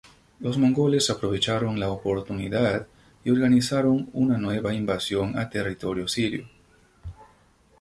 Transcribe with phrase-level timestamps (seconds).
[0.39, 2.87] Los mongoles aprovecharon la oportunidad
[3.23, 6.47] y organizaron una nueva invasión a territorio sirio.